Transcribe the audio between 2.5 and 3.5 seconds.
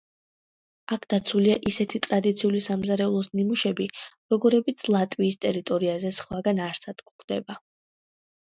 სამზარეულოს